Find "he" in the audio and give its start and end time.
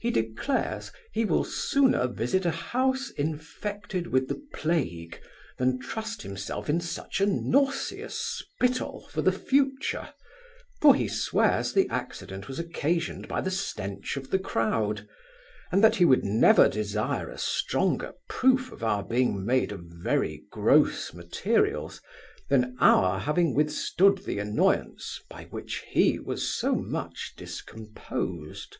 0.00-0.10, 1.12-1.24, 10.96-11.06, 15.94-16.04, 25.88-26.18